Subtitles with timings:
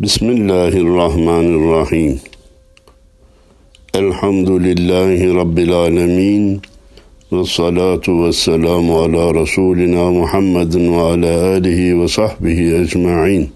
[0.00, 2.20] Bismillahirrahmanirrahim.
[3.94, 6.62] Elhamdülillahi Rabbil alemin.
[7.32, 13.50] Ve salatu ve selamu ala Resulina Muhammedin ve ala alihi ve sahbihi ecma'in.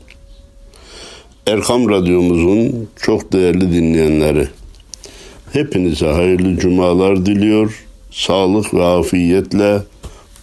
[1.46, 4.48] Erkam Radyomuzun çok değerli dinleyenleri,
[5.52, 9.78] hepinize hayırlı cumalar diliyor, sağlık ve afiyetle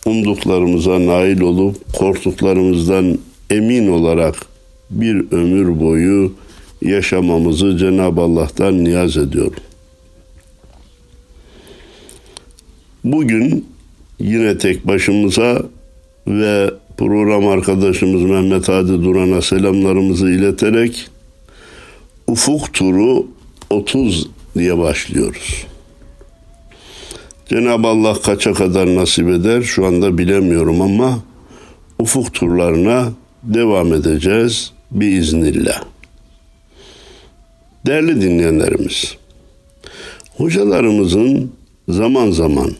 [0.05, 3.20] umduklarımıza nail olup korktuklarımızdan
[3.50, 4.56] emin olarak
[4.89, 6.33] bir ömür boyu
[6.81, 9.63] yaşamamızı Cenab-ı Allah'tan niyaz ediyorum.
[13.03, 13.65] Bugün
[14.20, 15.63] yine tek başımıza
[16.27, 21.07] ve program arkadaşımız Mehmet Hadi Duran'a selamlarımızı ileterek
[22.27, 23.27] Ufuk Turu
[23.70, 25.65] 30 diye başlıyoruz.
[27.49, 31.20] Cenab-ı Allah kaça kadar nasip eder şu anda bilemiyorum ama
[31.99, 33.12] ufuk turlarına
[33.43, 35.84] devam edeceğiz biiznillah.
[37.86, 39.16] Değerli dinleyenlerimiz,
[40.38, 41.52] hocalarımızın
[41.90, 42.71] zaman zaman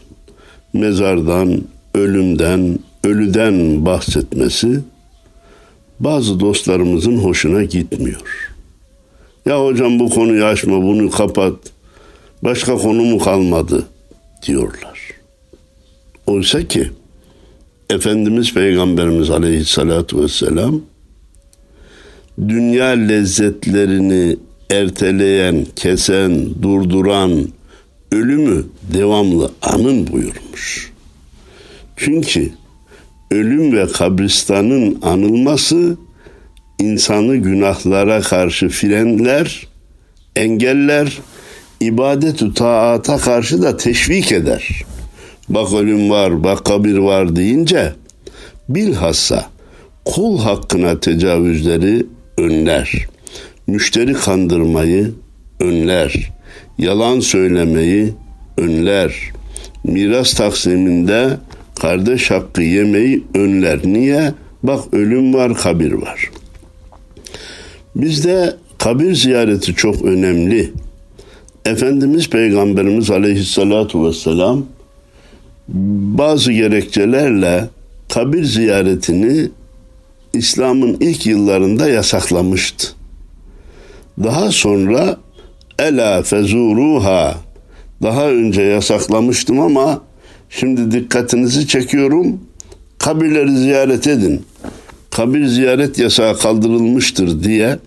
[0.72, 1.62] mezardan,
[1.94, 4.80] ölümden, ölüden bahsetmesi
[6.00, 8.52] bazı dostlarımızın hoşuna gitmiyor.
[9.46, 11.54] Ya hocam bu konuyu açma, bunu kapat.
[12.42, 13.86] Başka konu mu kalmadı
[14.46, 15.10] diyorlar.
[16.26, 16.90] Oysa ki
[17.90, 20.80] Efendimiz Peygamberimiz Aleyhisselatü Vesselam
[22.48, 24.36] dünya lezzetlerini
[24.70, 27.48] erteleyen, kesen, durduran
[28.12, 30.92] ölümü devamlı anın buyurmuş.
[31.96, 32.50] Çünkü
[33.30, 35.96] ölüm ve kabristanın anılması
[36.78, 39.66] insanı günahlara karşı frenler,
[40.36, 41.18] engeller,
[41.80, 44.68] ibadet-ü taata karşı da teşvik eder.
[45.48, 47.92] Bak ölüm var, bak kabir var deyince
[48.68, 49.46] bilhassa
[50.04, 52.06] kul hakkına tecavüzleri
[52.48, 53.06] önler.
[53.66, 55.10] Müşteri kandırmayı
[55.60, 56.32] önler.
[56.78, 58.12] Yalan söylemeyi
[58.58, 59.14] önler.
[59.84, 61.28] Miras taksiminde
[61.80, 63.80] kardeş hakkı yemeyi önler.
[63.84, 64.32] Niye?
[64.62, 66.30] Bak ölüm var, kabir var.
[67.96, 70.70] Bizde kabir ziyareti çok önemli.
[71.64, 74.66] Efendimiz Peygamberimiz Aleyhisselatu Vesselam
[76.18, 77.64] bazı gerekçelerle
[78.08, 79.48] kabir ziyaretini
[80.32, 82.88] İslam'ın ilk yıllarında yasaklamıştı.
[84.24, 85.16] Daha sonra
[85.78, 87.34] ela fezuruha
[88.02, 90.02] daha önce yasaklamıştım ama
[90.50, 92.40] şimdi dikkatinizi çekiyorum.
[92.98, 94.42] Kabirleri ziyaret edin.
[95.10, 97.78] Kabir ziyaret yasağı kaldırılmıştır diye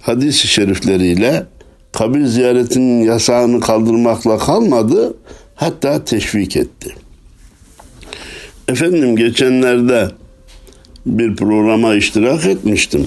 [0.00, 1.46] hadis-i şerifleriyle
[1.92, 5.16] kabir ziyaretinin yasağını kaldırmakla kalmadı,
[5.54, 6.94] hatta teşvik etti.
[8.68, 10.10] Efendim geçenlerde
[11.06, 13.06] bir programa iştirak etmiştim.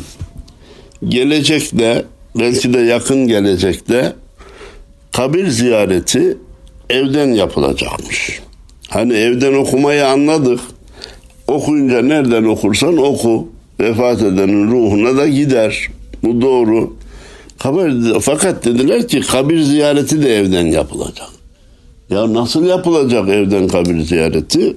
[1.08, 2.06] Gelecekte,
[2.40, 4.14] belki de yakın gelecekte
[5.12, 6.38] kabir ziyareti
[6.90, 8.40] evden yapılacakmış.
[8.90, 10.60] Hani evden okumayı anladık.
[11.48, 13.48] Okuyunca nereden okursan oku.
[13.80, 15.88] Vefat edenin ruhuna da gider.
[16.24, 16.94] Bu doğru.
[17.60, 21.30] Kabir, fakat dediler ki kabir ziyareti de evden yapılacak.
[22.10, 24.76] Ya nasıl yapılacak evden kabir ziyareti?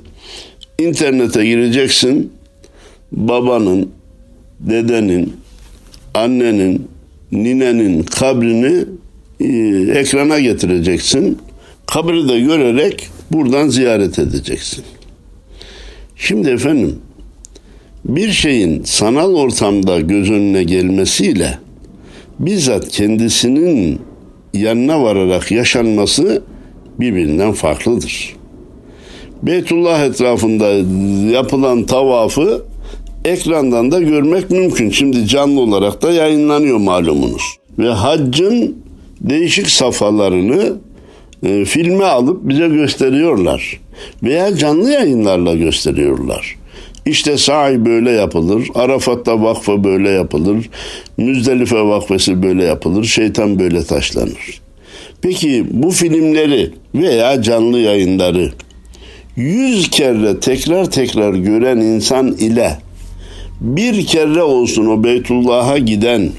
[0.78, 2.32] İnternete gireceksin.
[3.12, 3.90] Babanın,
[4.60, 5.32] dedenin,
[6.14, 6.88] annenin,
[7.32, 8.84] ninenin kabrini
[9.40, 9.46] e,
[9.98, 11.38] ekrana getireceksin.
[11.86, 14.84] Kabri de görerek buradan ziyaret edeceksin.
[16.16, 16.98] Şimdi efendim
[18.04, 21.58] bir şeyin sanal ortamda göz önüne gelmesiyle
[22.38, 24.00] bizzat kendisinin
[24.54, 26.42] yanına vararak yaşanması
[27.00, 28.36] birbirinden farklıdır.
[29.42, 30.68] Beytullah etrafında
[31.32, 32.62] yapılan tavafı
[33.24, 34.90] ekrandan da görmek mümkün.
[34.90, 37.42] Şimdi canlı olarak da yayınlanıyor malumunuz.
[37.78, 38.76] Ve haccın
[39.20, 40.72] değişik safhalarını
[41.42, 43.80] e, filme alıp bize gösteriyorlar.
[44.22, 46.56] Veya canlı yayınlarla gösteriyorlar.
[47.06, 48.68] İşte sahi böyle yapılır.
[48.74, 50.70] Arafat'ta vakfı böyle yapılır.
[51.16, 53.04] Müzdelife vakfesi böyle yapılır.
[53.04, 54.60] Şeytan böyle taşlanır.
[55.22, 58.52] Peki bu filmleri veya canlı yayınları
[59.36, 62.78] yüz kere tekrar tekrar gören insan ile
[63.62, 66.30] bir kere olsun o Beytullah'a giden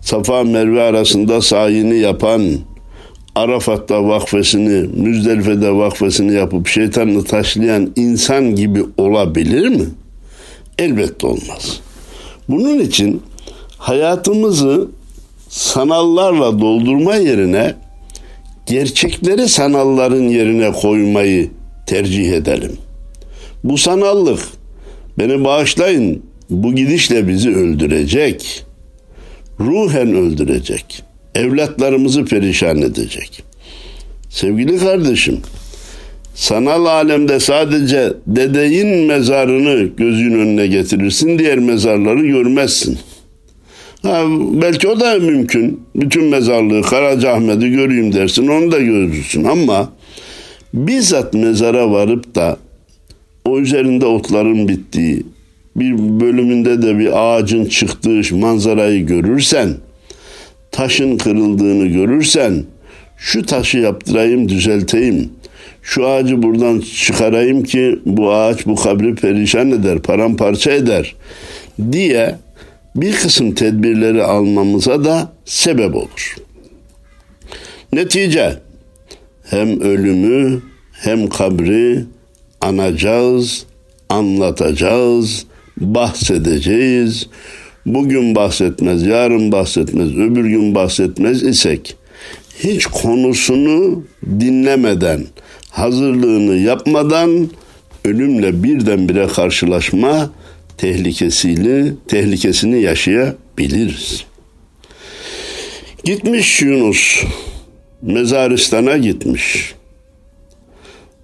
[0.00, 2.42] Safa Merve arasında sayini yapan
[3.34, 9.84] Arafat'ta vakfesini, Müzdelife'de vakfesini yapıp şeytanını taşlayan insan gibi olabilir mi?
[10.78, 11.80] Elbette olmaz.
[12.48, 13.22] Bunun için
[13.78, 14.88] hayatımızı
[15.48, 17.74] sanallarla doldurma yerine
[18.66, 21.50] gerçekleri sanalların yerine koymayı
[21.86, 22.76] tercih edelim.
[23.64, 24.40] Bu sanallık
[25.18, 28.64] beni bağışlayın bu gidişle bizi öldürecek.
[29.60, 31.02] ruhen öldürecek.
[31.34, 33.42] Evlatlarımızı perişan edecek.
[34.28, 35.40] Sevgili kardeşim,
[36.34, 42.98] sanal alemde sadece dedeyin mezarını gözün önüne getirirsin, diğer mezarları görmezsin.
[44.02, 44.24] Ha,
[44.62, 45.80] belki o da mümkün.
[45.94, 49.92] Bütün mezarlığı Karacaahmet'i göreyim dersin, onu da görürsün ama
[50.74, 52.56] bizzat mezara varıp da
[53.44, 55.22] o üzerinde otların bittiği,
[55.80, 59.74] bir bölümünde de bir ağacın çıktığı manzarayı görürsen,
[60.70, 62.64] taşın kırıldığını görürsen,
[63.18, 65.30] şu taşı yaptırayım, düzelteyim,
[65.82, 71.14] şu ağacı buradan çıkarayım ki bu ağaç bu kabri perişan eder, paramparça eder
[71.92, 72.34] diye
[72.96, 76.36] bir kısım tedbirleri almamıza da sebep olur.
[77.92, 78.58] Netice
[79.50, 82.04] hem ölümü hem kabri
[82.60, 83.66] anacağız,
[84.08, 85.46] anlatacağız,
[85.80, 87.26] bahsedeceğiz.
[87.86, 91.96] Bugün bahsetmez, yarın bahsetmez, öbür gün bahsetmez isek
[92.64, 94.04] hiç konusunu
[94.40, 95.26] dinlemeden,
[95.70, 97.48] hazırlığını yapmadan
[98.04, 100.30] ölümle birdenbire karşılaşma
[100.78, 104.24] tehlikesiyle tehlikesini yaşayabiliriz.
[106.04, 107.24] Gitmiş Yunus
[108.02, 109.74] mezaristan'a gitmiş.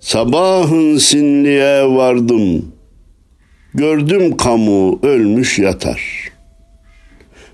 [0.00, 2.73] Sabahın sinliğe vardım.
[3.74, 6.00] Gördüm kamu ölmüş yatar.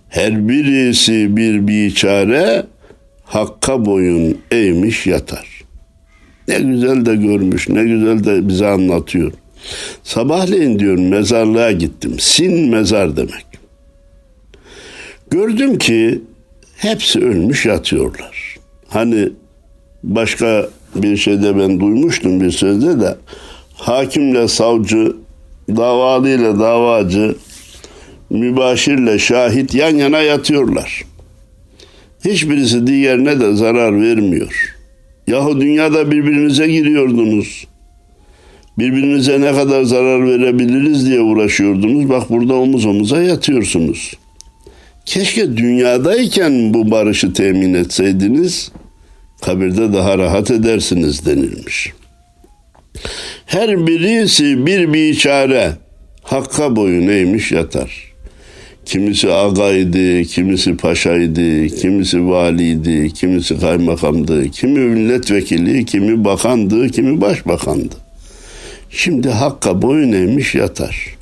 [0.09, 2.67] Her birisi bir biçare
[3.25, 5.61] hakka boyun eğmiş yatar.
[6.49, 9.33] Ne güzel de görmüş, ne güzel de bize anlatıyor.
[10.03, 12.17] Sabahleyin diyor mezarlığa gittim.
[12.19, 13.47] Sin mezar demek.
[15.31, 16.21] Gördüm ki
[16.77, 18.57] hepsi ölmüş yatıyorlar.
[18.89, 19.29] Hani
[20.03, 23.17] başka bir şeyde ben duymuştum bir sözde de
[23.75, 25.17] hakimle savcı,
[25.69, 27.35] davalıyla davacı,
[28.31, 31.05] mübaşirle şahit yan yana yatıyorlar.
[32.25, 34.77] Hiçbirisi diğerine de zarar vermiyor.
[35.27, 37.67] Yahu dünyada birbirinize giriyordunuz.
[38.79, 42.09] Birbirinize ne kadar zarar verebiliriz diye uğraşıyordunuz.
[42.09, 44.15] Bak burada omuz omuza yatıyorsunuz.
[45.07, 48.73] Keşke dünyadayken bu barışı temin etseydiniz
[49.43, 51.93] kabirde daha rahat edersiniz denilmiş.
[53.51, 55.73] Her birisi bir biçare
[56.23, 58.13] hakka boyun eğmiş yatar.
[58.85, 67.95] Kimisi agaydı, kimisi paşaydı, kimisi valiydi, kimisi kaymakamdı, kimi milletvekili, kimi bakandı, kimi başbakandı.
[68.91, 71.17] Şimdi hakka boyun eğmiş yatar.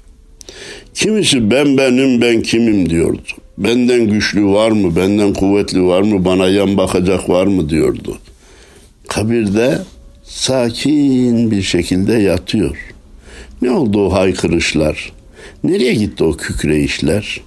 [0.95, 3.29] Kimisi ben benim ben kimim diyordu.
[3.59, 8.19] Benden güçlü var mı, benden kuvvetli var mı, bana yan bakacak var mı diyordu.
[9.09, 9.79] Kabirde
[10.29, 12.77] sakin bir şekilde yatıyor.
[13.63, 15.13] Ne oldu o haykırışlar?
[15.65, 17.41] Nereye gitti o kükreyişler?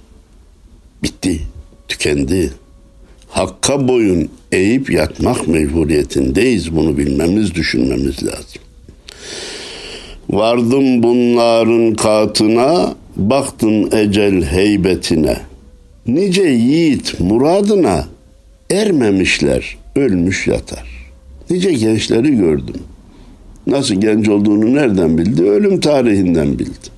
[1.02, 1.40] Bitti,
[1.88, 2.50] tükendi.
[3.28, 6.76] Hakka boyun eğip yatmak mecburiyetindeyiz.
[6.76, 8.62] Bunu bilmemiz, düşünmemiz lazım.
[10.30, 15.36] Vardım bunların katına, baktım ecel heybetine.
[16.06, 18.08] Nice yiğit muradına
[18.70, 20.91] ermemişler, ölmüş yatar.
[21.52, 22.80] Nice gençleri gördüm.
[23.66, 25.42] Nasıl genç olduğunu nereden bildi?
[25.42, 26.88] Ölüm tarihinden bildi.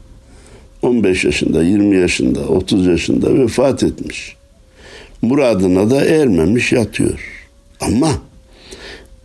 [0.82, 4.36] 15 yaşında, 20 yaşında, 30 yaşında vefat etmiş.
[5.22, 7.48] Muradına da ermemiş yatıyor.
[7.80, 8.10] Ama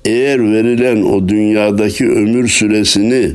[0.06, 3.32] eğer verilen o dünyadaki ömür süresini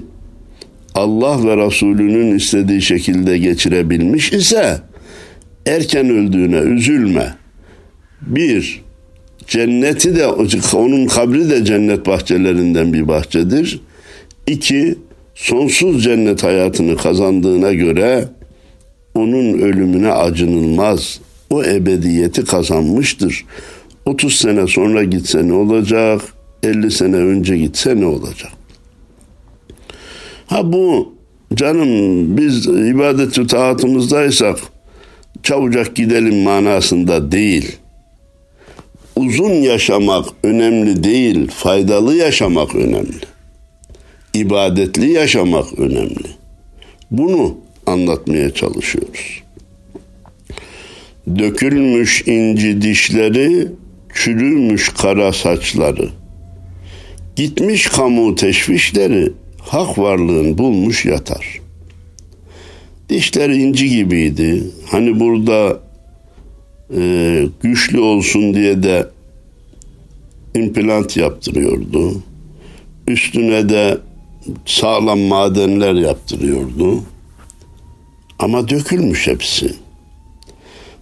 [0.94, 4.80] Allah ve Resulünün istediği şekilde geçirebilmiş ise
[5.66, 7.34] erken öldüğüne üzülme.
[8.22, 8.83] Bir,
[9.46, 10.26] cenneti de
[10.74, 13.80] onun kabri de cennet bahçelerinden bir bahçedir.
[14.46, 14.98] İki,
[15.34, 18.28] sonsuz cennet hayatını kazandığına göre
[19.14, 21.20] onun ölümüne acınılmaz.
[21.50, 23.44] O ebediyeti kazanmıştır.
[24.06, 26.20] 30 sene sonra gitse ne olacak?
[26.62, 28.52] 50 sene önce gitse ne olacak?
[30.46, 31.14] Ha bu
[31.54, 34.58] canım biz ibadet taatımızdaysak
[35.42, 37.76] çabucak gidelim manasında değil.
[39.16, 43.20] Uzun yaşamak önemli değil, faydalı yaşamak önemli.
[44.34, 46.26] İbadetli yaşamak önemli.
[47.10, 47.56] Bunu
[47.86, 49.42] anlatmaya çalışıyoruz.
[51.38, 53.68] Dökülmüş inci dişleri,
[54.14, 56.08] çürümüş kara saçları.
[57.36, 61.60] Gitmiş kamu teşvişleri, hak varlığın bulmuş yatar.
[63.08, 64.62] Dişler inci gibiydi.
[64.90, 65.80] Hani burada
[66.96, 69.08] e, güçlü olsun diye de
[70.54, 72.22] implant yaptırıyordu.
[73.08, 73.98] Üstüne de
[74.66, 77.02] sağlam madenler yaptırıyordu.
[78.38, 79.74] Ama dökülmüş hepsi.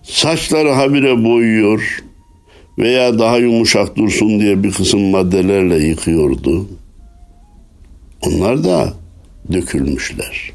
[0.03, 2.05] Saçları habire boyuyor
[2.79, 6.69] veya daha yumuşak dursun diye bir kısım maddelerle yıkıyordu.
[8.27, 8.95] Onlar da
[9.53, 10.53] dökülmüşler.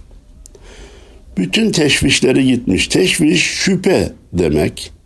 [1.38, 2.88] Bütün teşvişleri gitmiş.
[2.88, 4.97] Teşviş şüphe demek.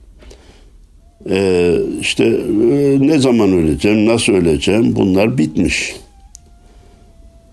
[1.29, 5.95] Ee, işte e, ne zaman öleceğim, nasıl öleceğim bunlar bitmiş.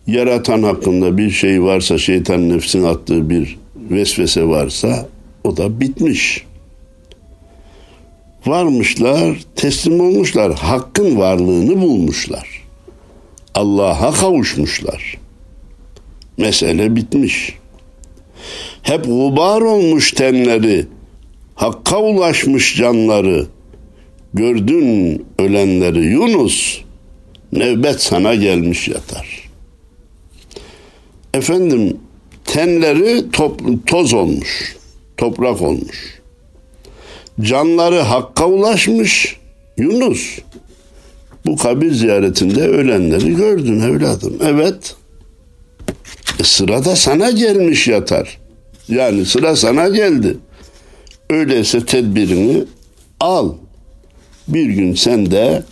[0.07, 3.59] Yaratan hakkında bir şey varsa, şeytan nefsin attığı bir
[3.91, 5.09] vesvese varsa
[5.45, 6.45] o da bitmiş.
[8.47, 12.63] Varmışlar, teslim olmuşlar, hakkın varlığını bulmuşlar.
[13.55, 15.19] Allah'a kavuşmuşlar.
[16.37, 17.55] Mesele bitmiş.
[18.83, 20.87] Hep gubar olmuş tenleri,
[21.55, 23.47] hakka ulaşmış canları.
[24.35, 26.79] Gördün ölenleri Yunus,
[27.53, 29.51] nevbet sana gelmiş yatar.
[31.35, 31.97] Efendim
[32.45, 34.77] tenleri top, toz olmuş,
[35.17, 36.21] toprak olmuş.
[37.41, 39.37] Canları hakka ulaşmış
[39.77, 40.39] Yunus.
[41.47, 44.37] Bu kabir ziyaretinde ölenleri gördün evladım.
[44.45, 44.97] Evet.
[46.41, 48.39] E sıra da sana gelmiş yatar.
[48.89, 50.37] Yani sıra sana geldi.
[51.31, 52.65] Öyleyse tedbirini
[53.21, 53.53] al.
[54.49, 55.63] Bir gün sen de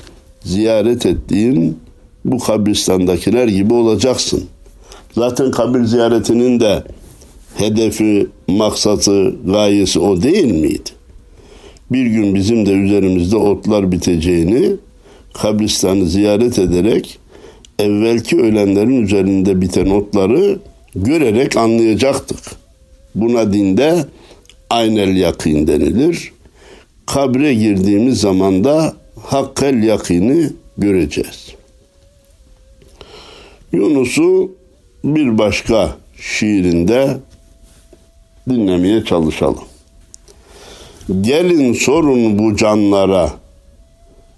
[0.42, 1.78] ziyaret ettiğin
[2.24, 4.44] bu kabristandakiler gibi olacaksın.
[5.14, 6.82] Zaten kabir ziyaretinin de
[7.54, 10.90] hedefi, maksatı, gayesi o değil miydi?
[11.92, 14.76] Bir gün bizim de üzerimizde otlar biteceğini
[15.34, 17.18] kabristanı ziyaret ederek
[17.78, 20.58] evvelki ölenlerin üzerinde biten otları
[20.96, 22.38] görerek anlayacaktık.
[23.14, 24.04] Buna dinde
[24.70, 26.32] aynel yakin denilir.
[27.06, 31.54] Kabre girdiğimiz zaman da hakkel yakini göreceğiz.
[33.72, 34.52] Yunus'u
[35.04, 37.16] bir başka şiirinde
[38.48, 39.64] dinlemeye çalışalım.
[41.20, 43.32] Gelin sorun bu canlara,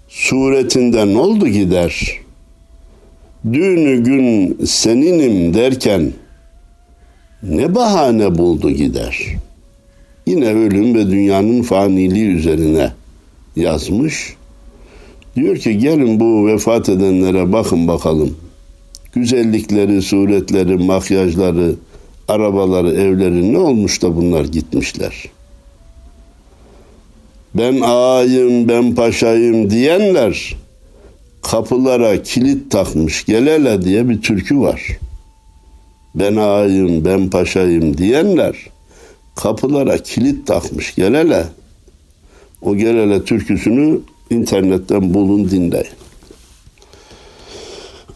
[0.09, 2.11] suretinden oldu gider.
[3.53, 6.13] Düğünü gün seninim derken,
[7.43, 9.35] ne bahane buldu gider.
[10.29, 12.91] Yine ölüm ve dünyanın faniliği üzerine
[13.55, 14.35] yazmış.
[15.35, 18.37] Diyor ki gelin bu vefat edenlere bakın bakalım.
[19.13, 21.75] Güzellikleri, suretleri, makyajları,
[22.27, 25.23] arabaları, evleri ne olmuş da bunlar gitmişler.
[27.55, 30.55] Ben ağayım, ben paşayım diyenler
[31.41, 34.99] kapılara kilit takmış gelele diye bir türkü var
[36.15, 38.55] ben ağayım, ben paşayım diyenler
[39.41, 41.45] kapılara kilit takmış gelele.
[42.61, 45.87] O gelele türküsünü internetten bulun dinleyin.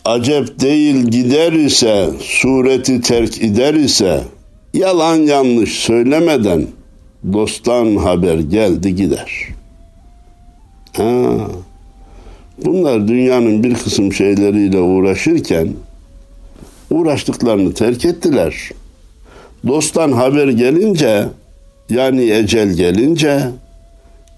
[0.06, 4.24] Acep değil gider ise, sureti terk eder ise,
[4.74, 6.68] yalan yanlış söylemeden
[7.34, 9.48] dosttan haber geldi gider.
[10.94, 11.32] Ha,
[12.66, 15.70] bunlar dünyanın bir kısım şeyleriyle uğraşırken
[16.90, 18.72] uğraştıklarını terk ettiler.
[19.68, 21.28] Dosttan haber gelince
[21.90, 23.42] yani ecel gelince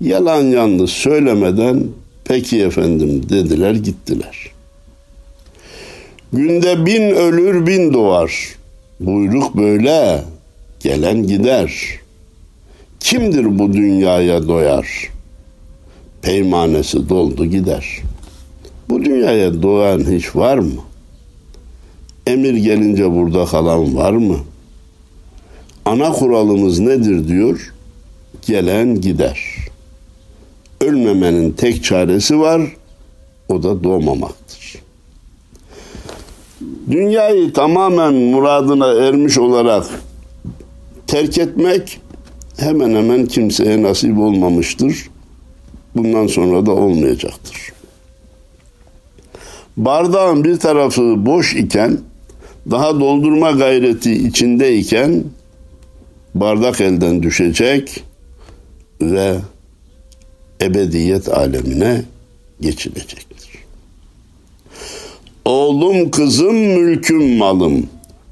[0.01, 1.83] yalan yanlış söylemeden
[2.25, 4.51] peki efendim dediler gittiler.
[6.33, 8.55] Günde bin ölür bin doğar.
[8.99, 10.23] Buyruk böyle
[10.79, 11.73] gelen gider.
[12.99, 15.09] Kimdir bu dünyaya doyar?
[16.21, 18.01] Peymanesi doldu gider.
[18.89, 20.81] Bu dünyaya doğan hiç var mı?
[22.27, 24.37] Emir gelince burada kalan var mı?
[25.85, 27.73] Ana kuralımız nedir diyor?
[28.47, 29.39] Gelen gider.
[30.81, 32.61] Ölmemenin tek çaresi var.
[33.49, 34.75] O da doğmamaktır.
[36.91, 39.85] Dünyayı tamamen muradına ermiş olarak
[41.07, 42.01] terk etmek
[42.57, 45.09] hemen hemen kimseye nasip olmamıştır.
[45.95, 47.71] Bundan sonra da olmayacaktır.
[49.77, 51.97] Bardağın bir tarafı boş iken
[52.71, 55.23] daha doldurma gayreti içindeyken
[56.35, 58.03] bardak elden düşecek
[59.01, 59.35] ve
[60.61, 62.01] ebediyet alemine
[62.61, 63.49] geçilecektir.
[65.45, 67.87] Oğlum kızım mülküm malım,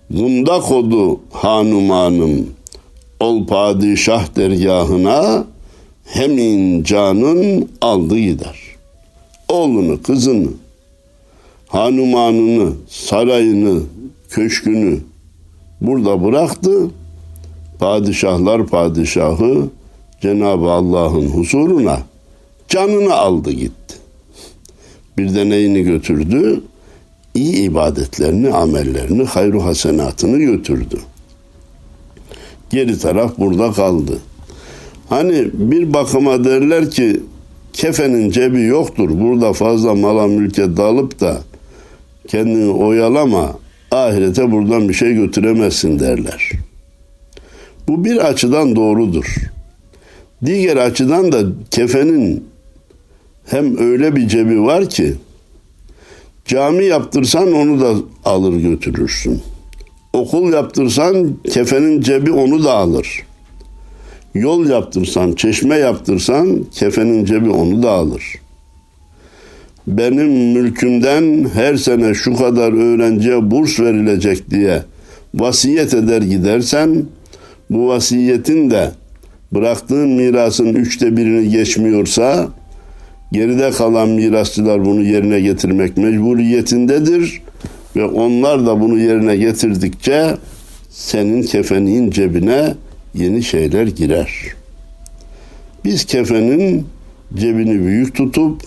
[0.10, 2.50] bunda kodu hanumanım,
[3.20, 5.46] ol padişah dergahına,
[6.06, 8.60] hemin canın aldı gider.
[9.50, 10.50] Oğlunu, kızını,
[11.68, 13.82] hanumanını, sarayını,
[14.30, 15.00] köşkünü
[15.82, 16.90] burada bıraktı.
[17.84, 19.70] Padişahlar padişahı
[20.22, 22.00] Cenab-ı Allah'ın huzuruna
[22.68, 23.96] canını aldı gitti.
[25.18, 26.62] Bir de neyini götürdü?
[27.36, 31.00] İyi ibadetlerini, amellerini, hayru hasenatını götürdü.
[32.70, 34.20] Geri taraf burada kaldı.
[35.10, 37.20] Hani bir bakıma derler ki
[37.74, 39.10] kefenin cebi yoktur.
[39.20, 41.42] Burada fazla mala mülke dalıp da
[42.28, 43.54] kendini oyalama.
[43.92, 46.63] Ahirete buradan bir şey götüremezsin derler.
[47.88, 49.36] Bu bir açıdan doğrudur.
[50.46, 52.44] Diğer açıdan da kefenin
[53.46, 55.14] hem öyle bir cebi var ki
[56.46, 59.42] cami yaptırsan onu da alır götürürsün.
[60.14, 63.24] Okul yaptırsan kefenin cebi onu da alır.
[64.34, 68.24] Yol yaptırsan, çeşme yaptırsan kefenin cebi onu da alır.
[69.88, 74.84] Benim mülkümden her sene şu kadar öğrenciye burs verilecek diye
[75.36, 77.06] vasiyet eder gidersen
[77.74, 78.92] bu vasiyetin de
[79.52, 82.48] bıraktığın mirasın üçte birini geçmiyorsa
[83.32, 87.42] geride kalan mirasçılar bunu yerine getirmek mecburiyetindedir
[87.96, 90.38] ve onlar da bunu yerine getirdikçe
[90.90, 92.74] senin kefenin cebine
[93.14, 94.30] yeni şeyler girer.
[95.86, 96.86] Biz kefenin
[97.36, 98.62] cebini büyük tutup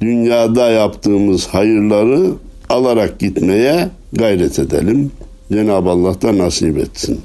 [0.00, 2.30] dünyada yaptığımız hayırları
[2.68, 5.10] alarak gitmeye gayret edelim.
[5.52, 7.20] Cenab-ı Allah da nasip etsin.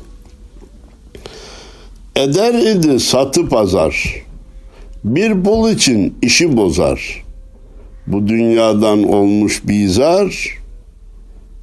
[2.20, 4.24] Eder idi satı pazar.
[5.04, 7.24] Bir bul için işi bozar.
[8.08, 10.58] Bu dünyadan olmuş bizar,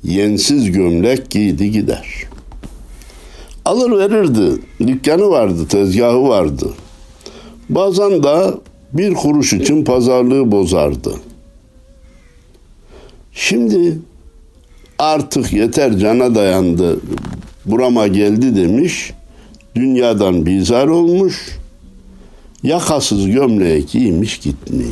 [0.04, 2.06] yensiz gömlek giydi gider.
[3.64, 6.72] Alır verirdi, dükkanı vardı, tezgahı vardı.
[7.68, 8.54] Bazen de
[8.92, 11.14] bir kuruş için pazarlığı bozardı.
[13.32, 13.98] Şimdi
[14.98, 17.00] artık yeter cana dayandı,
[17.66, 19.12] burama geldi demiş,
[19.76, 21.58] dünyadan bizar olmuş,
[22.62, 24.86] yakasız gömlek giymiş gitmiş.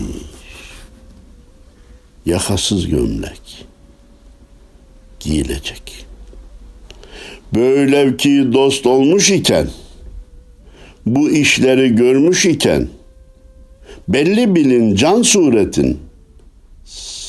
[2.27, 3.67] Yakasız gömlek
[5.21, 6.07] giyilecek.
[7.55, 9.69] Böyle ki dost olmuş iken,
[11.07, 12.89] bu işleri görmüş iken,
[14.09, 15.99] belli bilin can suretin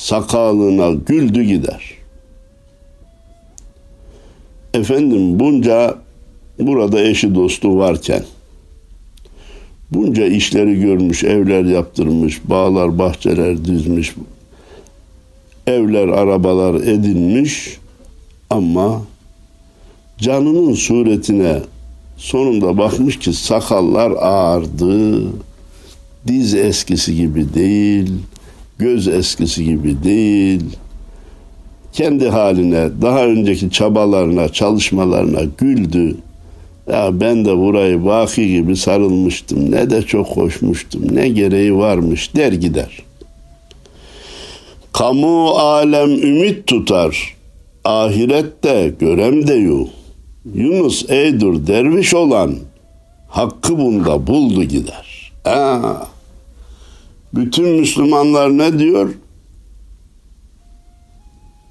[0.06, 1.82] sakalına güldü gider.
[4.74, 6.05] Efendim bunca
[6.58, 8.22] burada eşi dostu varken
[9.90, 14.14] bunca işleri görmüş, evler yaptırmış, bağlar, bahçeler dizmiş,
[15.66, 17.78] evler, arabalar edinmiş
[18.50, 19.02] ama
[20.18, 21.60] canının suretine
[22.16, 25.22] sonunda bakmış ki sakallar ağardı,
[26.26, 28.12] diz eskisi gibi değil,
[28.78, 30.62] göz eskisi gibi değil.
[31.92, 36.16] Kendi haline, daha önceki çabalarına, çalışmalarına güldü.
[36.92, 39.70] Ya ben de burayı vaki gibi sarılmıştım.
[39.70, 41.16] Ne de çok koşmuştum.
[41.16, 43.02] Ne gereği varmış der gider.
[44.92, 47.36] Kamu alem ümit tutar.
[47.84, 49.88] Ahirette görem de yu.
[50.54, 52.54] Yunus eydur derviş olan
[53.28, 55.32] hakkı bunda buldu gider.
[55.44, 55.94] Aa,
[57.34, 59.14] bütün Müslümanlar ne diyor?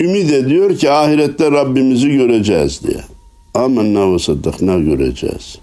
[0.01, 3.14] Ümit ediyor ki ahirette Rabbimizi göreceğiz diye.
[3.56, 5.58] Amenna ve saddakna göreceğiz.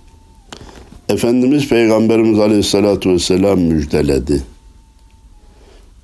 [1.09, 4.43] Efendimiz Peygamberimiz Aleyhisselatü Vesselam müjdeledi.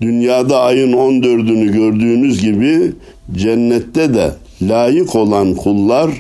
[0.01, 2.93] Dünyada ayın 14'ünü gördüğünüz gibi
[3.33, 6.11] cennette de layık olan kullar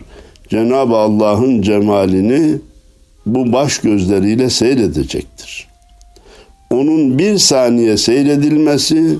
[0.48, 2.58] Cenab-ı Allah'ın cemalini
[3.26, 5.68] bu baş gözleriyle seyredecektir.
[6.70, 9.18] Onun bir saniye seyredilmesi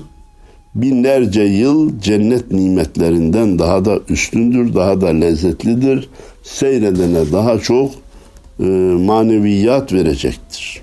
[0.75, 6.09] binlerce yıl cennet nimetlerinden daha da üstündür, daha da lezzetlidir.
[6.43, 7.91] Seyredene daha çok
[8.59, 8.63] e,
[8.99, 10.81] maneviyat verecektir.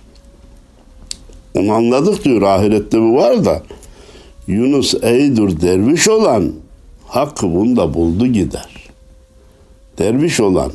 [1.59, 3.63] Onu anladık diyor ahirette bu var da
[4.47, 6.53] Yunus eydur derviş olan
[7.07, 8.69] hakkı bunda buldu gider.
[9.99, 10.73] Derviş olan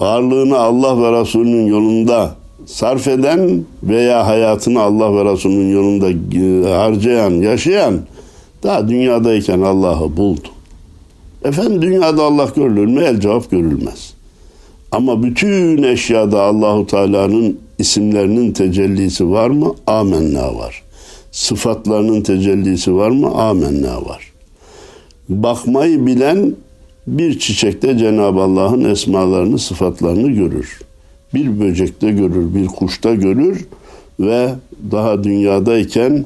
[0.00, 2.34] varlığını Allah ve Resulünün yolunda
[2.68, 8.00] sarf eden veya hayatını Allah ve Resulünün yolunda e, harcayan, yaşayan
[8.62, 10.48] daha dünyadayken Allah'ı buldu.
[11.44, 13.00] Efendim dünyada Allah görülür mü?
[13.04, 14.14] El cevap görülmez.
[14.92, 19.74] Ama bütün eşyada Allahu Teala'nın isimlerinin tecellisi var mı?
[19.86, 20.82] Amenna var.
[21.32, 23.28] Sıfatlarının tecellisi var mı?
[23.28, 24.32] Amenna var.
[25.28, 26.54] Bakmayı bilen
[27.06, 30.87] bir çiçekte Cenab-ı Allah'ın esmalarını, sıfatlarını görür.
[31.34, 33.66] Bir böcekte görür, bir kuşta görür
[34.20, 34.54] ve
[34.90, 36.24] daha dünyadayken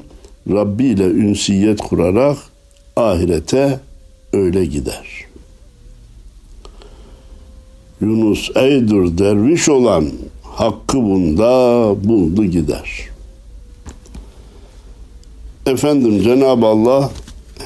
[0.51, 2.37] Rabbi ile ünsiyet kurarak
[2.97, 3.81] ahirete
[4.33, 5.25] öyle gider.
[8.01, 10.09] Yunus eydur derviş olan
[10.43, 13.09] hakkı bunda buldu gider.
[15.67, 17.11] Efendim Cenab-ı Allah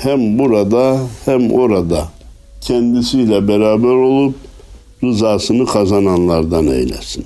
[0.03, 2.09] hem burada hem orada
[2.61, 4.35] kendisiyle beraber olup
[5.05, 7.25] rızasını kazananlardan eylesin.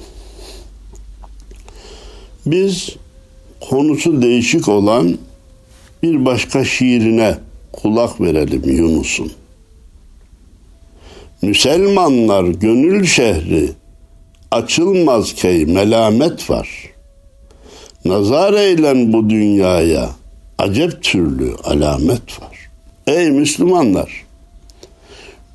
[2.46, 2.96] Biz
[3.60, 5.18] konusu değişik olan
[6.02, 7.38] bir başka şiirine
[7.72, 9.32] kulak verelim Yunus'un.
[11.42, 13.70] Müselmanlar gönül şehri
[14.50, 16.68] açılmaz key melamet var.
[18.04, 20.10] Nazar eylen bu dünyaya
[20.58, 22.70] acep türlü alamet var.
[23.06, 24.29] Ey Müslümanlar!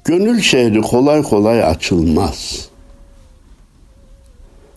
[0.06, 2.70] Gönül şehri kolay kolay açılmaz.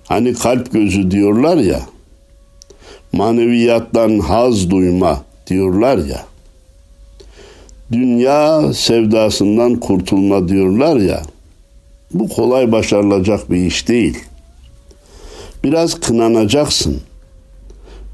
[0.04, 1.80] Hani kalp gözü diyorlar ya,
[3.12, 6.26] maneviyattan haz duyma diyorlar ya,
[7.92, 11.22] dünya sevdasından kurtulma diyorlar ya,
[12.14, 14.18] bu kolay başarılacak bir iş değil.
[15.64, 17.00] Biraz kınanacaksın.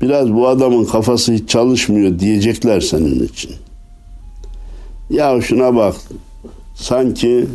[0.00, 3.52] Biraz bu adamın kafası hiç çalışmıyor diyecekler senin için.
[5.10, 5.94] Ya şuna bak.
[6.74, 7.46] Sanki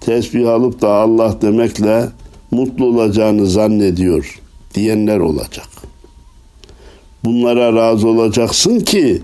[0.00, 2.08] tesbih alıp da Allah demekle
[2.50, 4.40] mutlu olacağını zannediyor
[4.74, 5.68] diyenler olacak.
[7.24, 9.22] Bunlara razı olacaksın ki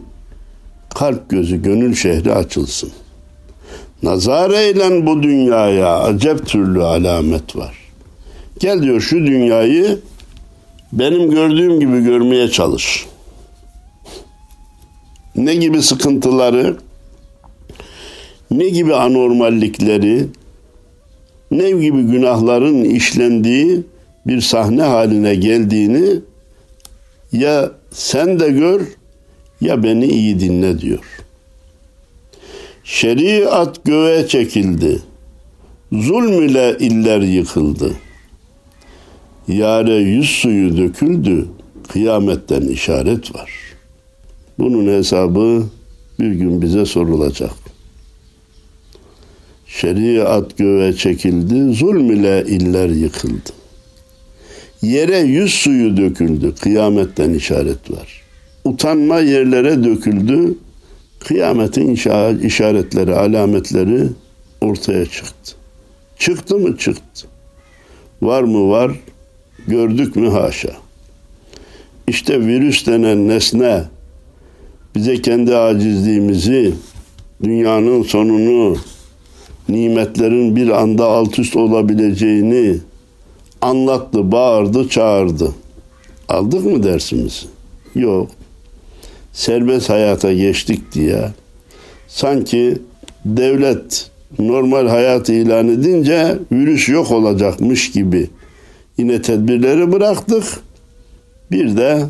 [0.94, 2.90] kalp gözü gönül şehri açılsın.
[4.02, 7.78] Nazar eylen bu dünyaya acep türlü alamet var.
[8.60, 9.98] Gel diyor şu dünyayı
[10.92, 13.06] benim gördüğüm gibi görmeye çalış.
[15.36, 16.76] Ne gibi sıkıntıları,
[18.50, 20.26] ne gibi anormallikleri,
[21.50, 23.82] ne gibi günahların işlendiği
[24.26, 26.20] bir sahne haline geldiğini
[27.32, 28.80] ya sen de gör
[29.60, 31.04] ya beni iyi dinle diyor.
[32.84, 35.02] Şeriat göğe çekildi.
[35.92, 37.92] Zulm ile iller yıkıldı.
[39.48, 41.48] Yare yüz suyu döküldü.
[41.88, 43.50] Kıyametten işaret var.
[44.58, 45.64] Bunun hesabı
[46.20, 47.67] bir gün bize sorulacak.
[49.68, 53.50] Şeriat göğe çekildi, zulm ile iller yıkıldı.
[54.82, 58.22] Yere yüz suyu döküldü, kıyametten işaret var.
[58.64, 60.54] Utanma yerlere döküldü,
[61.20, 61.94] kıyametin
[62.42, 64.08] işaretleri, alametleri
[64.60, 65.52] ortaya çıktı.
[66.18, 66.76] Çıktı mı?
[66.76, 67.26] Çıktı.
[68.22, 68.70] Var mı?
[68.70, 68.92] Var.
[69.66, 70.28] Gördük mü?
[70.28, 70.72] Haşa.
[72.08, 73.84] İşte virüs denen nesne
[74.94, 76.74] bize kendi acizliğimizi,
[77.42, 78.76] dünyanın sonunu,
[79.68, 82.78] nimetlerin bir anda alt üst olabileceğini
[83.60, 85.54] anlattı, bağırdı, çağırdı.
[86.28, 87.46] Aldık mı dersimizi?
[87.94, 88.30] Yok.
[89.32, 91.28] Serbest hayata geçtik diye
[92.08, 92.78] sanki
[93.24, 98.30] devlet normal hayat ilan edince virüs yok olacakmış gibi
[98.98, 100.44] yine tedbirleri bıraktık.
[101.50, 102.04] Bir de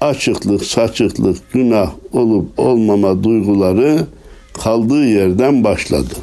[0.00, 4.06] açıklık, saçıklık, günah olup olmama duyguları
[4.52, 6.14] kaldığı yerden başladı.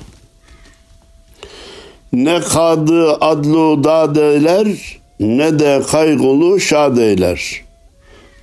[2.16, 4.68] Ne kadı adlu dad eyler,
[5.20, 7.64] ne de kaygılı şad eyler.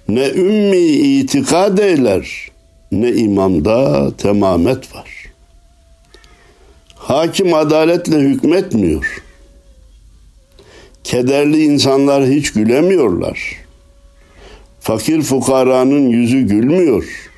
[0.08, 2.48] Ne ümmi itikad eyler,
[2.92, 5.10] ne imamda temamet var.
[6.94, 9.22] Hakim adaletle hükmetmiyor.
[11.04, 13.56] Kederli insanlar hiç gülemiyorlar.
[14.80, 17.31] Fakir fukaranın yüzü gülmüyor.''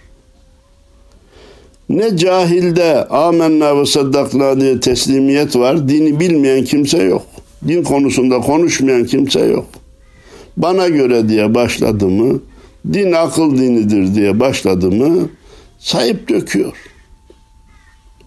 [1.88, 5.88] Ne cahilde amenna ve saddakna diye teslimiyet var.
[5.88, 7.26] Dini bilmeyen kimse yok.
[7.68, 9.66] Din konusunda konuşmayan kimse yok.
[10.56, 12.40] Bana göre diye başladı mı,
[12.92, 15.28] din akıl dinidir diye başladı mı,
[15.78, 16.76] sayıp döküyor.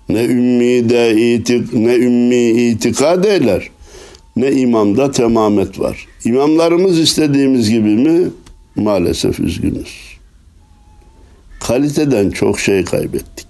[0.09, 3.69] Ne ümmi de itik, ne ümmi itikad eyler,
[4.35, 6.07] ne imamda temamet var.
[6.25, 8.27] İmamlarımız istediğimiz gibi mi?
[8.75, 10.16] Maalesef üzgünüz
[11.67, 13.47] kaliteden çok şey kaybettik.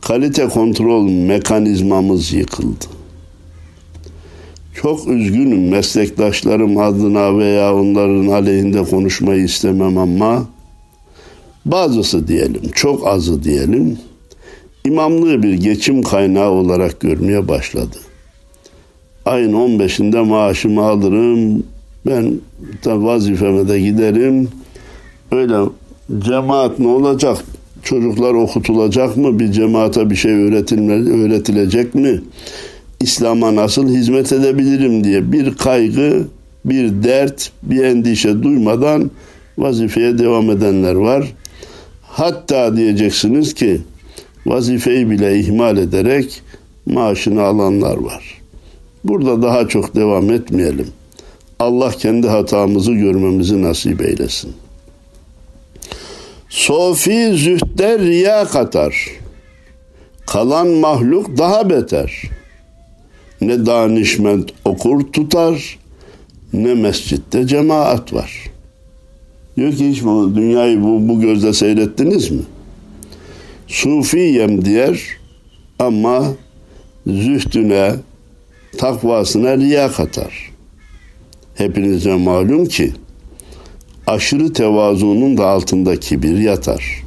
[0.00, 2.84] Kalite kontrol mekanizmamız yıkıldı.
[4.74, 10.48] Çok üzgünüm meslektaşlarım adına veya onların aleyhinde konuşmayı istemem ama
[11.64, 13.98] bazısı diyelim, çok azı diyelim,
[14.84, 17.96] imamlığı bir geçim kaynağı olarak görmeye başladı.
[19.24, 21.64] Ayın 15'inde maaşımı alırım,
[22.06, 22.40] ben
[22.86, 24.48] vazifeme de giderim,
[25.32, 25.56] öyle
[26.18, 27.38] Cemaat ne olacak?
[27.82, 29.38] Çocuklar okutulacak mı?
[29.38, 32.20] Bir cemaate bir şey öğretilmeli, öğretilecek mi?
[33.00, 36.26] İslam'a nasıl hizmet edebilirim diye bir kaygı,
[36.64, 39.10] bir dert, bir endişe duymadan
[39.58, 41.32] vazifeye devam edenler var.
[42.02, 43.80] Hatta diyeceksiniz ki
[44.46, 46.42] vazifeyi bile ihmal ederek
[46.86, 48.40] maaşını alanlar var.
[49.04, 50.88] Burada daha çok devam etmeyelim.
[51.58, 54.52] Allah kendi hatamızı görmemizi nasip eylesin.
[56.50, 58.94] Sofi zühde riya katar.
[60.26, 62.22] Kalan mahluk daha beter.
[63.40, 65.78] Ne danişment okur tutar,
[66.52, 68.50] ne mescitte cemaat var.
[69.56, 72.42] Diyor ki hiç bu dünyayı bu, bu gözle seyrettiniz mi?
[73.66, 75.00] Sufiyem diyer
[75.78, 76.24] ama
[77.06, 77.94] zühdüne,
[78.78, 80.50] takvasına riya katar.
[81.54, 82.92] Hepinize malum ki
[84.06, 87.04] aşırı tevazunun da altında kibir yatar.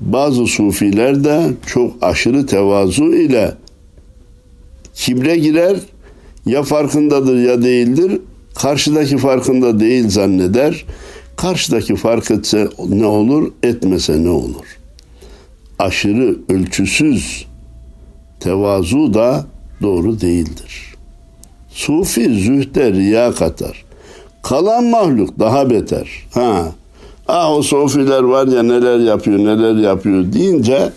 [0.00, 3.54] Bazı sufiler de çok aşırı tevazu ile
[4.94, 5.76] kibre girer
[6.46, 8.20] ya farkındadır ya değildir.
[8.54, 10.84] Karşıdaki farkında değil zanneder.
[11.36, 14.78] Karşıdaki fark etse ne olur, etmese ne olur?
[15.78, 17.46] Aşırı ölçüsüz
[18.40, 19.46] tevazu da
[19.82, 20.94] doğru değildir.
[21.68, 23.84] Sufi zühde riya katar.
[24.42, 26.08] Kalan mahluk daha beter.
[26.34, 26.72] Ha.
[27.28, 30.92] Ah o sofiler var ya neler yapıyor neler yapıyor deyince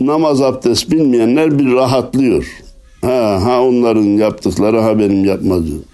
[0.00, 2.46] namaz abdest bilmeyenler bir rahatlıyor.
[3.00, 5.84] Ha, ha onların yaptıkları ha benim yapmadığım.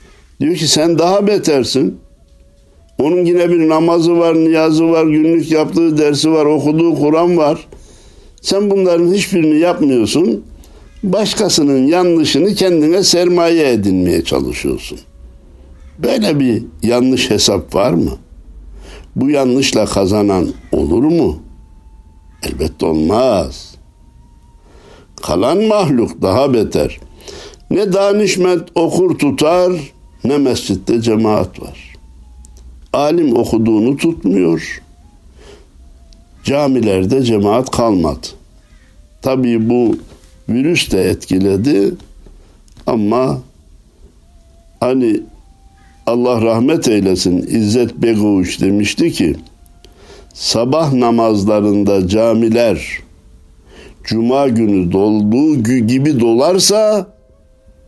[0.41, 1.99] Diyor ki sen daha betersin.
[2.99, 7.69] Onun yine bir namazı var, niyazı var, günlük yaptığı dersi var, okuduğu Kur'an var.
[8.43, 10.45] Sen bunların hiçbirini yapmıyorsun.
[11.03, 14.99] Başkasının yanlışını kendine sermaye edinmeye çalışıyorsun.
[16.03, 18.11] Böyle bir yanlış hesap var mı?
[19.17, 21.39] Bu yanlışla kazanan olur mu?
[22.43, 23.75] Elbette olmaz.
[25.23, 27.01] Kalan mahluk daha beter.
[27.71, 29.73] Ne danişment okur tutar
[30.25, 31.97] ne mescitte cemaat var.
[32.93, 34.83] Alim okuduğunu tutmuyor.
[36.45, 38.27] Camilerde cemaat kalmadı.
[39.23, 39.97] Tabii bu
[40.49, 41.95] virüs de etkiledi
[42.87, 43.39] ama
[44.81, 45.21] hani
[46.11, 49.37] Allah rahmet eylesin İzzet Begoviç demişti ki
[50.35, 52.99] sabah namazlarında camiler
[54.05, 57.07] cuma günü dolduğu gibi dolarsa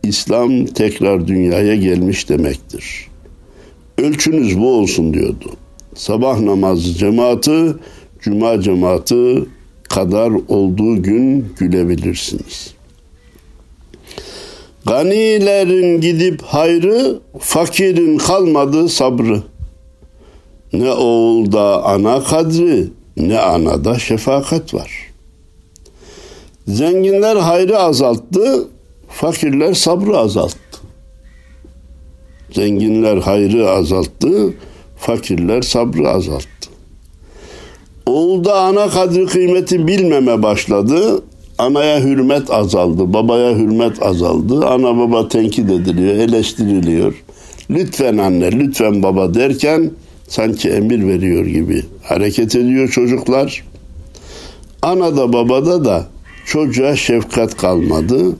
[0.03, 3.07] İslam tekrar dünyaya gelmiş demektir.
[3.97, 5.53] Ölçünüz bu olsun diyordu.
[5.95, 7.73] Sabah namazı cemaati,
[8.19, 9.45] cuma cemaati
[9.89, 12.73] kadar olduğu gün gülebilirsiniz.
[14.85, 19.41] Ganilerin gidip hayrı, fakirin kalmadı sabrı.
[20.73, 24.91] Ne oğulda ana kadri, ne anada şefakat var.
[26.67, 28.67] Zenginler hayrı azalttı,
[29.09, 30.57] fakirler sabrı azalttı.
[32.51, 34.53] Zenginler hayrı azalttı,
[34.97, 36.69] fakirler sabrı azalttı.
[38.05, 41.23] Oğulda ana kadri kıymeti bilmeme başladı.
[41.57, 44.65] Anaya hürmet azaldı, babaya hürmet azaldı.
[44.67, 47.23] Ana baba tenkit ediliyor, eleştiriliyor.
[47.69, 49.91] Lütfen anne, lütfen baba derken
[50.27, 53.63] sanki emir veriyor gibi hareket ediyor çocuklar.
[54.81, 56.07] Ana da babada da
[56.45, 58.35] çocuğa şefkat kalmadı.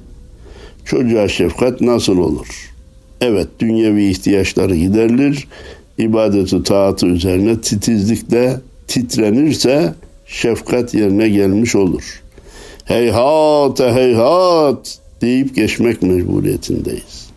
[0.86, 2.74] Çocuğa şefkat nasıl olur?
[3.22, 5.48] Evet, dünyevi ihtiyaçları giderilir.
[5.98, 9.94] İbadeti taatı üzerine titizlikle titrenirse
[10.26, 12.23] şefkat yerine gelmiş olur.
[12.86, 17.30] Heyhat heyhat deyip geçmek mecburiyetindeyiz.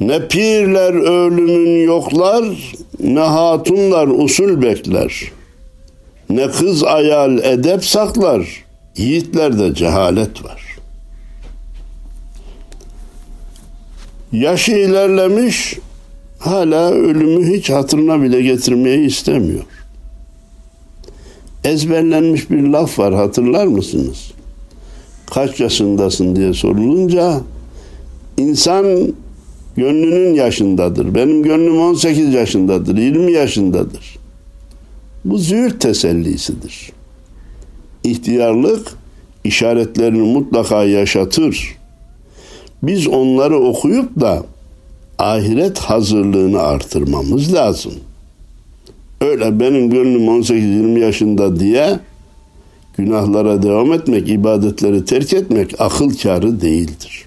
[0.00, 2.44] Ne pirler ölümün yoklar,
[3.00, 5.22] ne hatunlar usul bekler.
[6.30, 8.64] Ne kız ayal edep saklar,
[8.96, 10.62] yiğitlerde cehalet var.
[14.32, 15.78] Yaşı ilerlemiş,
[16.38, 19.64] hala ölümü hiç hatırına bile getirmeyi istemiyor
[21.64, 24.32] ezberlenmiş bir laf var hatırlar mısınız?
[25.34, 27.40] Kaç yaşındasın diye sorulunca
[28.36, 29.14] insan
[29.76, 31.14] gönlünün yaşındadır.
[31.14, 34.16] Benim gönlüm 18 yaşındadır, 20 yaşındadır.
[35.24, 36.92] Bu züğürt tesellisidir.
[38.04, 38.92] İhtiyarlık
[39.44, 41.76] işaretlerini mutlaka yaşatır.
[42.82, 44.42] Biz onları okuyup da
[45.18, 48.13] ahiret hazırlığını artırmamız lazım.''
[49.20, 52.00] Öyle benim gönlüm 18-20 yaşında diye
[52.96, 57.24] günahlara devam etmek, ibadetleri terk etmek akıl kârı değildir.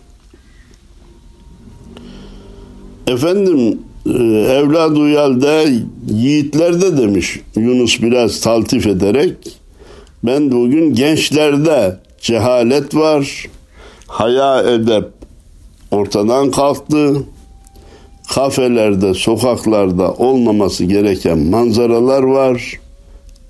[3.08, 4.10] Efendim e,
[4.52, 5.64] evlad uyalda
[6.10, 9.36] yiğitlerde demiş Yunus biraz taltif ederek
[10.24, 13.46] ben bugün gençlerde cehalet var,
[14.08, 15.06] haya edep
[15.92, 17.24] ortadan kalktı,
[18.28, 22.80] kafelerde, sokaklarda olmaması gereken manzaralar var.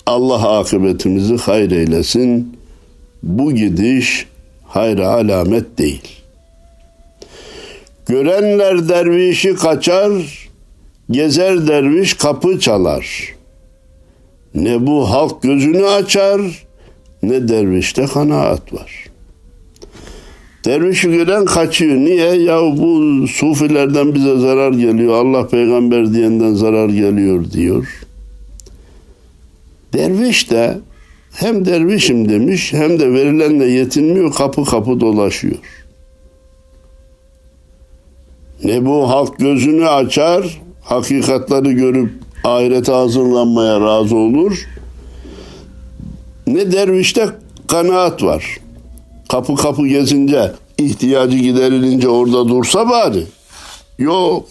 [0.05, 2.57] Allah akıbetimizi hayır eylesin.
[3.23, 4.25] Bu gidiş
[4.67, 6.17] hayra alamet değil.
[8.07, 10.11] Görenler dervişi kaçar,
[11.11, 13.35] gezer derviş kapı çalar.
[14.55, 16.41] Ne bu halk gözünü açar,
[17.23, 19.06] ne dervişte kanaat var.
[20.67, 21.95] Dervişi gören kaçıyor.
[21.95, 22.35] Niye?
[22.35, 25.13] Ya bu sufilerden bize zarar geliyor.
[25.13, 28.05] Allah peygamber diyenden zarar geliyor diyor.
[29.93, 30.77] Derviş de
[31.33, 35.57] hem dervişim demiş hem de verilenle yetinmiyor kapı kapı dolaşıyor.
[38.63, 42.11] Ne bu halk gözünü açar, hakikatleri görüp
[42.43, 44.65] ahirete hazırlanmaya razı olur.
[46.47, 47.29] Ne dervişte
[47.67, 48.66] kanaat var.
[49.29, 53.23] Kapı kapı gezince, ihtiyacı giderilince orada dursa bari.
[53.99, 54.45] Yok.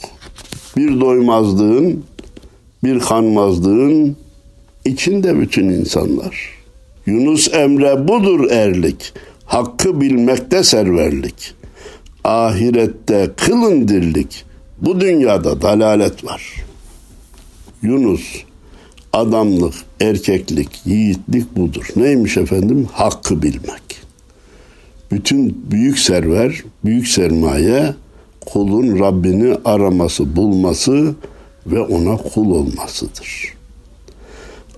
[0.77, 2.05] Bir doymazlığın,
[2.85, 4.17] bir kanmazlığın
[4.85, 6.57] içinde bütün insanlar.
[7.07, 9.13] Yunus Emre budur erlik.
[9.45, 11.55] Hakkı bilmekte serverlik.
[12.25, 14.45] Ahirette kılın dirlik.
[14.81, 16.55] Bu dünyada dalalet var.
[17.83, 18.23] Yunus
[19.13, 21.87] adamlık, erkeklik, yiğitlik budur.
[21.97, 22.89] Neymiş efendim?
[22.93, 23.86] Hakkı bilmek.
[25.13, 27.95] Bütün büyük server, büyük sermaye
[28.47, 31.15] kulun Rabbini araması, bulması
[31.67, 33.55] ve ona kul olmasıdır.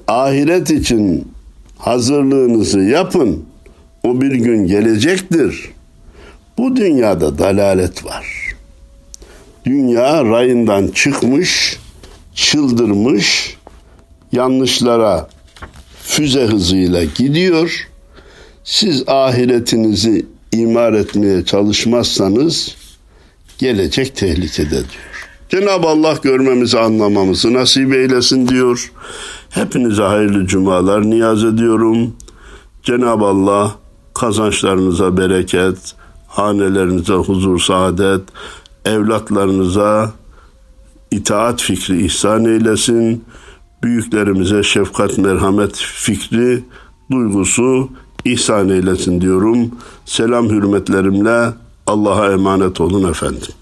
[0.09, 1.33] Ahiret için
[1.79, 3.45] hazırlığınızı yapın.
[4.05, 5.71] O bir gün gelecektir.
[6.59, 8.27] Bu dünyada dalalet var.
[9.67, 11.79] Dünya rayından çıkmış,
[12.35, 13.57] çıldırmış,
[14.33, 15.29] yanlışlara
[16.03, 17.88] füze hızıyla gidiyor.
[18.69, 22.77] Siz ahiretinizi imar etmeye çalışmazsanız
[23.59, 25.29] gelecek tehlikede diyor.
[25.49, 28.93] Cenab-ı Allah görmemizi anlamamızı nasip eylesin diyor.
[29.51, 32.17] Hepinize hayırlı cumalar niyaz ediyorum.
[32.83, 33.75] Cenab-ı Allah
[34.15, 35.95] kazançlarınıza bereket,
[36.27, 38.23] hanelerinize huzur, saadet,
[38.85, 40.13] evlatlarınıza
[41.11, 43.25] itaat fikri ihsan eylesin.
[43.83, 46.65] Büyüklerimize şefkat, merhamet fikri,
[47.11, 47.91] duygusu
[48.25, 49.71] ihsan eylesin diyorum.
[50.05, 51.53] Selam hürmetlerimle
[51.87, 53.53] Allah'a emanet olun efendim.